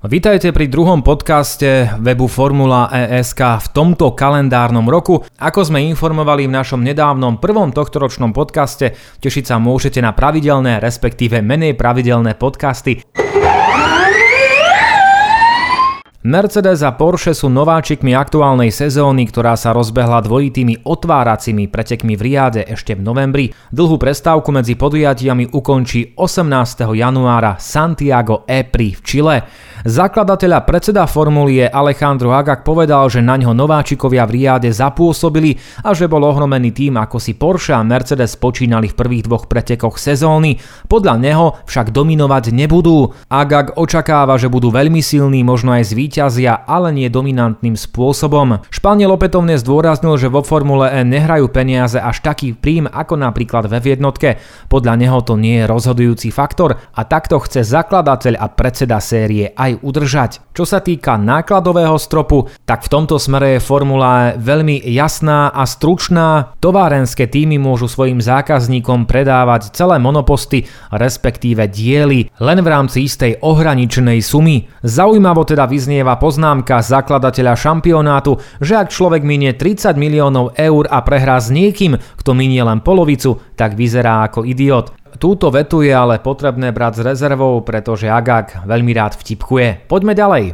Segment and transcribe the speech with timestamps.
[0.00, 5.20] Vítajte pri druhom podcaste webu Formula ESK v tomto kalendárnom roku.
[5.36, 11.44] Ako sme informovali v našom nedávnom prvom tohtoročnom podcaste, tešiť sa môžete na pravidelné, respektíve
[11.44, 13.04] menej pravidelné podcasty.
[16.20, 22.60] Mercedes a Porsche sú nováčikmi aktuálnej sezóny, ktorá sa rozbehla dvojitými otváracími pretekmi v Riade
[22.68, 23.48] ešte v novembri.
[23.72, 26.92] Dlhú prestávku medzi podujatiami ukončí 18.
[26.92, 29.36] januára Santiago E-Prix v Chile.
[29.80, 35.56] Zakladateľ a predseda formuly je Alejandro Agag povedal, že na ňo nováčikovia v Riade zapôsobili
[35.80, 39.96] a že bol ohromený tým, ako si Porsche a Mercedes počínali v prvých dvoch pretekoch
[39.96, 40.60] sezóny.
[40.84, 43.08] Podľa neho však dominovať nebudú.
[43.32, 48.66] Agag očakáva, že budú veľmi silní, možno aj zvíťazia, ale nie dominantným spôsobom.
[48.74, 53.78] Španiel opätovne zdôraznil, že vo Formule E nehrajú peniaze až taký príjm ako napríklad ve
[53.78, 54.42] jednotke.
[54.66, 59.78] Podľa neho to nie je rozhodujúci faktor a takto chce zakladateľ a predseda série aj
[59.86, 60.32] udržať.
[60.50, 66.58] Čo sa týka nákladového stropu, tak v tomto smere je formula veľmi jasná a stručná.
[66.58, 74.18] Továrenské týmy môžu svojim zákazníkom predávať celé monoposty, respektíve diely, len v rámci istej ohraničenej
[74.18, 74.66] sumy.
[74.82, 75.68] Zaujímavo teda
[76.00, 82.00] vyznieva poznámka zakladateľa šampionátu, že ak človek minie 30 miliónov eur a prehrá s niekým,
[82.16, 84.96] kto minie len polovicu, tak vyzerá ako idiot.
[85.20, 89.84] Túto vetu je ale potrebné brať s rezervou, pretože Agag veľmi rád vtipkuje.
[89.92, 90.44] Poďme ďalej.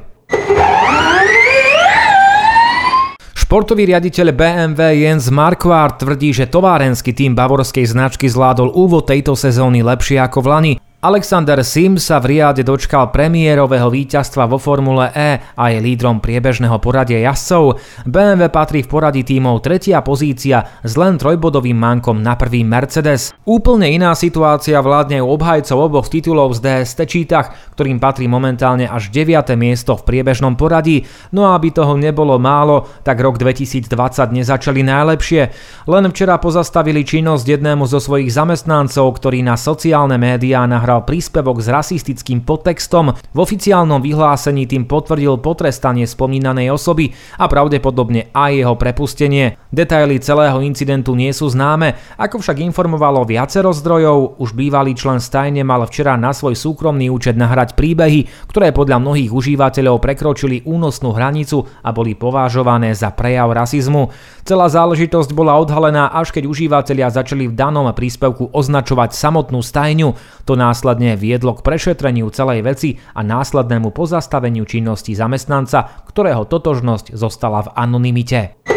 [3.39, 9.86] Športový riaditeľ BMW Jens Marquardt tvrdí, že továrenský tým bavorskej značky zvládol úvod tejto sezóny
[9.86, 10.74] lepšie ako v Lani
[11.07, 16.83] Alexander Sim sa v Riade dočkal premiérového víťazstva vo Formule E a je lídrom priebežného
[16.83, 17.79] poradia jazdcov.
[18.11, 23.31] BMW patrí v poradí tímov tretia pozícia s len trojbodovým mankom na prvý Mercedes.
[23.47, 29.15] Úplne iná situácia vládne u obhajcov oboch titulov z DST čítach, ktorým patrí momentálne až
[29.15, 29.55] 9.
[29.55, 31.07] miesto v priebežnom poradí.
[31.31, 33.87] No a aby toho nebolo málo, tak rok 2020
[34.35, 35.43] nezačali najlepšie.
[35.87, 41.61] Len včera pozastavili činnosť jednému zo svojich zamestnancov, ktorý na sociálne médiá nahral vydal príspevok
[41.61, 43.12] s rasistickým podtextom.
[43.12, 49.61] V oficiálnom vyhlásení tým potvrdil potrestanie spomínanej osoby a pravdepodobne aj jeho prepustenie.
[49.68, 55.61] Detaily celého incidentu nie sú známe, ako však informovalo viacero zdrojov, už bývalý člen stajne
[55.68, 61.68] mal včera na svoj súkromný účet nahrať príbehy, ktoré podľa mnohých užívateľov prekročili únosnú hranicu
[61.85, 64.08] a boli považované za prejav rasizmu.
[64.46, 70.14] Celá záležitosť bola odhalená až keď užívateľia začali v danom príspevku označovať samotnú stajňu.
[70.46, 77.11] To následne následne viedlo k prešetreniu celej veci a následnému pozastaveniu činnosti zamestnanca, ktorého totožnosť
[77.11, 78.76] zostala v anonymite.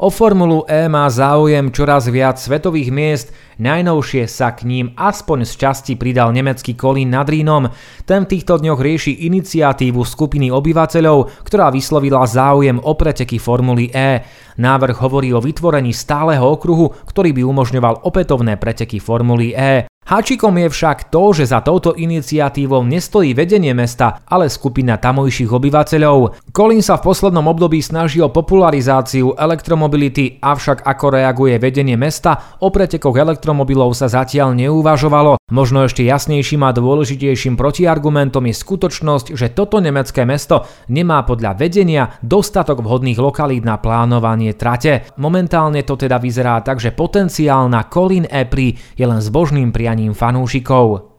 [0.00, 5.52] O Formulu E má záujem čoraz viac svetových miest, najnovšie sa k ním aspoň z
[5.60, 7.68] časti pridal nemecký Colin nad Rínom.
[8.08, 14.24] Ten v týchto dňoch rieši iniciatívu skupiny obyvateľov, ktorá vyslovila záujem o preteky Formuly E.
[14.56, 19.89] Návrh hovorí o vytvorení stáleho okruhu, ktorý by umožňoval opätovné preteky Formuly E.
[20.10, 26.50] Háčikom je však to, že za touto iniciatívou nestojí vedenie mesta, ale skupina tamojších obyvateľov.
[26.50, 32.74] Colin sa v poslednom období snaží o popularizáciu elektromobility, avšak ako reaguje vedenie mesta, o
[32.74, 35.39] pretekoch elektromobilov sa zatiaľ neuvažovalo.
[35.50, 42.14] Možno ešte jasnejším a dôležitejším protiargumentom je skutočnosť, že toto nemecké mesto nemá podľa vedenia
[42.22, 45.10] dostatok vhodných lokalít na plánovanie trate.
[45.18, 51.09] Momentálne to teda vyzerá tak, že potenciálna Colin Epri je len zbožným prianím fanúšikov.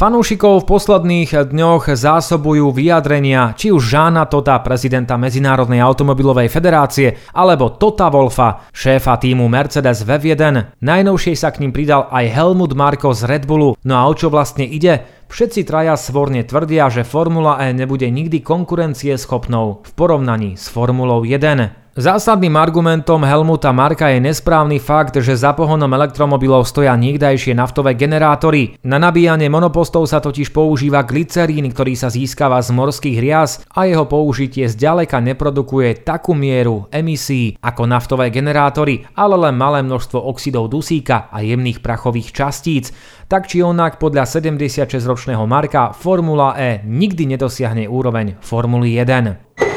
[0.00, 7.76] Fanúšikov v posledných dňoch zásobujú vyjadrenia či už Žána Tota, prezidenta Medzinárodnej automobilovej federácie, alebo
[7.76, 10.80] Tota Wolfa, šéfa týmu Mercedes V1.
[10.80, 13.76] Najnovšie sa k ním pridal aj Helmut Marko z Red Bullu.
[13.84, 15.04] No a o čo vlastne ide?
[15.28, 21.79] Všetci traja svorne tvrdia, že Formula E nebude nikdy konkurencieschopnou v porovnaní s Formulou 1.
[21.90, 28.78] Zásadným argumentom Helmuta Marka je nesprávny fakt, že za pohonom elektromobilov stoja niekdajšie naftové generátory.
[28.86, 34.06] Na nabíjanie monopostov sa totiž používa glycerín, ktorý sa získava z morských rias a jeho
[34.06, 41.26] použitie zďaleka neprodukuje takú mieru emisí ako naftové generátory, ale len malé množstvo oxidov dusíka
[41.26, 42.94] a jemných prachových častíc.
[43.26, 49.69] Tak či onak podľa 76-ročného Marka Formula E nikdy nedosiahne úroveň Formuly 1.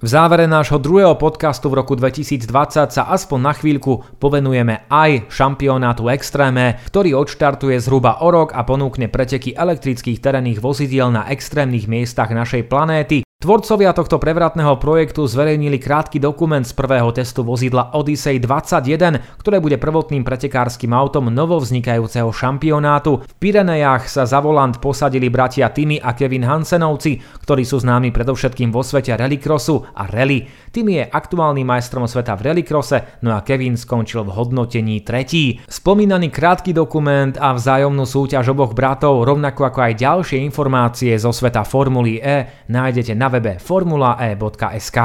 [0.00, 2.48] V závere nášho druhého podcastu v roku 2020
[2.88, 9.12] sa aspoň na chvíľku povenujeme aj šampionátu Extréme, ktorý odštartuje zhruba o rok a ponúkne
[9.12, 16.20] preteky elektrických terénnych vozidiel na extrémnych miestach našej planéty Tvorcovia tohto prevratného projektu zverejnili krátky
[16.20, 23.24] dokument z prvého testu vozidla Odyssey 21, ktoré bude prvotným pretekárskym autom novovznikajúceho šampionátu.
[23.24, 28.68] V Pirenejach sa za volant posadili bratia Timmy a Kevin Hansenovci, ktorí sú známi predovšetkým
[28.68, 30.44] vo svete rallycrossu a rally.
[30.68, 35.56] Timmy je aktuálnym majstrom sveta v rallycrosse, no a Kevin skončil v hodnotení tretí.
[35.64, 41.64] Spomínaný krátky dokument a vzájomnú súťaž oboch bratov, rovnako ako aj ďalšie informácie zo sveta
[41.64, 44.98] Formuly E nájdete na webe formulae.sk.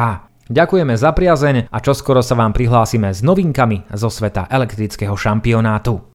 [0.46, 6.14] Ďakujeme za priazeň a čoskoro sa vám prihlásime s novinkami zo sveta elektrického šampionátu.